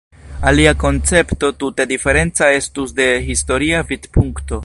Alia 0.51 0.71
koncepto 0.83 1.49
tute 1.63 1.85
diferenca 1.91 2.49
estus 2.61 2.97
de 3.01 3.09
historia 3.29 3.85
vidpunkto. 3.93 4.59